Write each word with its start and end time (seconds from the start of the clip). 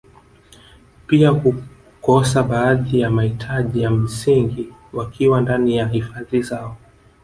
Pia 1.07 1.29
hukosa 1.29 2.43
baadhi 2.43 2.99
ya 2.99 3.09
mahitaji 3.09 3.81
ya 3.81 3.91
msingi 3.91 4.73
wakiwa 4.93 5.41
ndani 5.41 5.77
ya 5.77 5.87
hifadhi 5.87 6.41
zao 6.41 6.77